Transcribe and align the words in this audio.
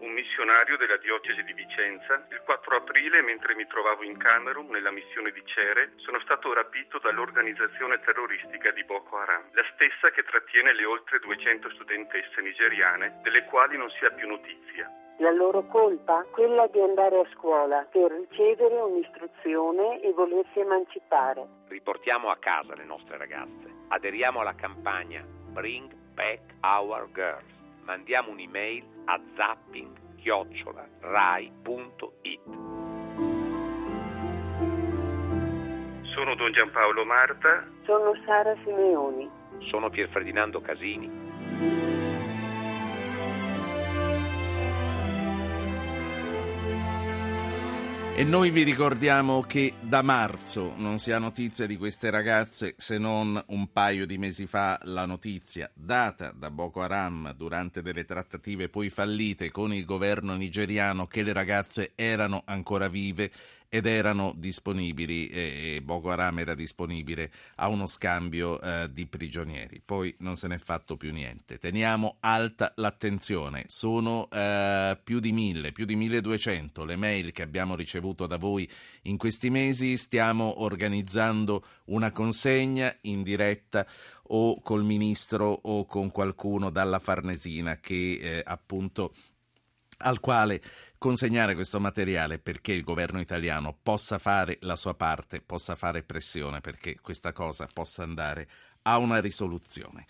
un 0.00 0.12
missionario 0.12 0.76
della 0.76 0.96
diocesi 0.98 1.42
di 1.44 1.52
Vicenza. 1.52 2.26
Il 2.30 2.40
4 2.44 2.76
aprile, 2.76 3.22
mentre 3.22 3.54
mi 3.54 3.66
trovavo 3.66 4.02
in 4.02 4.16
Camerun 4.16 4.68
nella 4.68 4.90
missione 4.90 5.30
di 5.30 5.42
Cere, 5.44 5.92
sono 5.96 6.18
stato 6.20 6.52
rapito 6.52 6.98
dall'organizzazione 6.98 8.00
terroristica 8.00 8.70
di 8.72 8.84
Boko 8.84 9.16
Haram, 9.18 9.44
la 9.52 9.64
stessa 9.74 10.10
che 10.10 10.22
trattiene 10.22 10.74
le 10.74 10.84
oltre 10.84 11.18
200 11.20 11.70
studentesse 11.70 12.40
nigeriane, 12.40 13.20
delle 13.22 13.44
quali 13.44 13.76
non 13.76 13.90
si 13.90 14.04
ha 14.04 14.10
più 14.10 14.26
notizia. 14.26 14.90
La 15.18 15.30
loro 15.30 15.62
colpa? 15.66 16.26
Quella 16.32 16.66
di 16.66 16.80
andare 16.80 17.20
a 17.20 17.28
scuola 17.34 17.86
per 17.92 18.10
ricevere 18.10 18.74
un'istruzione 18.80 20.00
e 20.02 20.10
volersi 20.12 20.58
emancipare. 20.58 21.46
Riportiamo 21.68 22.30
a 22.30 22.36
casa 22.36 22.74
le 22.74 22.84
nostre 22.84 23.16
ragazze. 23.16 23.72
Aderiamo 23.88 24.40
alla 24.40 24.56
campagna 24.56 25.22
Bring 25.24 25.92
Back 26.14 26.40
Our 26.62 27.08
Girls 27.12 27.53
mandiamo 27.84 28.30
un'email 28.30 28.84
a 29.04 29.20
zapping-rai.it. 29.36 30.22
Sono 36.14 36.34
Don 36.36 36.52
Giampaolo 36.52 37.04
Marta. 37.04 37.66
Sono 37.84 38.12
Sara 38.24 38.54
Simeoni. 38.64 39.28
Sono 39.70 39.90
Pier 39.90 40.08
Ferdinando 40.08 40.60
Casini. 40.60 42.22
E 48.16 48.22
noi 48.22 48.50
vi 48.52 48.62
ricordiamo 48.62 49.40
che 49.40 49.74
da 49.80 50.00
marzo 50.00 50.74
non 50.76 51.00
si 51.00 51.10
ha 51.10 51.18
notizia 51.18 51.66
di 51.66 51.76
queste 51.76 52.10
ragazze 52.10 52.74
se 52.76 52.96
non 52.96 53.42
un 53.48 53.72
paio 53.72 54.06
di 54.06 54.18
mesi 54.18 54.46
fa 54.46 54.78
la 54.84 55.04
notizia 55.04 55.68
data 55.74 56.30
da 56.30 56.48
Boko 56.52 56.80
Haram 56.80 57.32
durante 57.34 57.82
delle 57.82 58.04
trattative 58.04 58.68
poi 58.68 58.88
fallite 58.88 59.50
con 59.50 59.74
il 59.74 59.84
governo 59.84 60.36
nigeriano 60.36 61.08
che 61.08 61.24
le 61.24 61.32
ragazze 61.32 61.90
erano 61.96 62.42
ancora 62.46 62.86
vive 62.86 63.32
ed 63.74 63.86
erano 63.86 64.32
disponibili 64.36 65.26
e 65.26 65.80
Boko 65.82 66.12
Haram 66.12 66.38
era 66.38 66.54
disponibile 66.54 67.32
a 67.56 67.66
uno 67.66 67.86
scambio 67.86 68.60
eh, 68.60 68.88
di 68.92 69.04
prigionieri. 69.08 69.82
Poi 69.84 70.14
non 70.20 70.36
se 70.36 70.46
n'è 70.46 70.58
fatto 70.58 70.96
più 70.96 71.10
niente. 71.10 71.58
Teniamo 71.58 72.18
alta 72.20 72.72
l'attenzione. 72.76 73.64
Sono 73.66 74.28
eh, 74.30 74.96
più 75.02 75.18
di 75.18 75.32
mille, 75.32 75.72
più 75.72 75.86
di 75.86 75.96
1200 75.96 76.84
le 76.84 76.94
mail 76.94 77.32
che 77.32 77.42
abbiamo 77.42 77.74
ricevuto 77.74 78.28
da 78.28 78.36
voi 78.36 78.70
in 79.02 79.16
questi 79.16 79.50
mesi. 79.50 79.96
Stiamo 79.96 80.62
organizzando 80.62 81.64
una 81.86 82.12
consegna 82.12 82.94
in 83.02 83.24
diretta 83.24 83.84
o 84.28 84.60
col 84.60 84.84
ministro 84.84 85.46
o 85.48 85.84
con 85.84 86.12
qualcuno 86.12 86.70
dalla 86.70 87.00
Farnesina 87.00 87.80
che 87.80 88.20
eh, 88.22 88.40
appunto 88.44 89.12
al 90.00 90.20
quale 90.20 90.60
consegnare 90.98 91.54
questo 91.54 91.78
materiale 91.80 92.38
perché 92.38 92.72
il 92.72 92.82
governo 92.82 93.20
italiano 93.20 93.76
possa 93.80 94.18
fare 94.18 94.58
la 94.62 94.76
sua 94.76 94.94
parte, 94.94 95.40
possa 95.40 95.74
fare 95.74 96.02
pressione 96.02 96.60
perché 96.60 96.98
questa 97.00 97.32
cosa 97.32 97.68
possa 97.72 98.02
andare 98.02 98.48
a 98.82 98.98
una 98.98 99.20
risoluzione. 99.20 100.04